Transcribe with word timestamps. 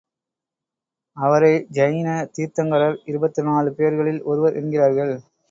அவரை 1.17 1.51
ஜைன 1.71 2.07
தீர்த்தாங்கரர் 2.33 2.97
இருபத்தி 3.05 3.43
நாலு 3.43 3.71
பேர்களில் 3.77 4.21
ஒருவர் 4.23 4.59
என்கிறார்கள். 4.61 5.15